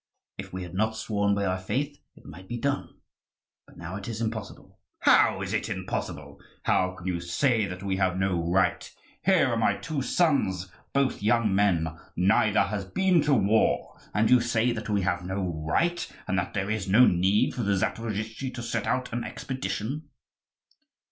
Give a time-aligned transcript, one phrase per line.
[0.39, 2.89] If we had not sworn by our faith, it might be done;
[3.67, 6.41] but now it is impossible." "How is it impossible?
[6.63, 8.91] How can you say that we have no right?
[9.23, 11.99] Here are my two sons, both young men.
[12.15, 16.55] Neither has been to war; and you say that we have no right, and that
[16.55, 20.09] there is no need for the Zaporozhtzi to set out on an expedition."